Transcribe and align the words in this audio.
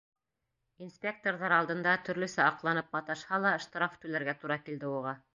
Инспекторҙар 0.85 1.53
алдында 1.57 1.91
төрлөсә 2.07 2.41
аҡланып 2.51 2.89
маташһа 2.97 3.39
ла, 3.43 3.51
штраф 3.67 3.99
түләргә 4.07 4.35
тура 4.45 4.57
килде 4.63 4.91
уға. 5.01 5.13